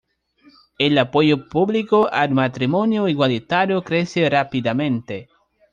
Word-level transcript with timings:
El 0.79 0.97
apoyo 0.97 1.47
público 1.47 2.09
al 2.11 2.31
matrimonio 2.31 3.07
igualitario 3.07 3.83
crece 3.83 4.27
rápidamente. 4.31 5.29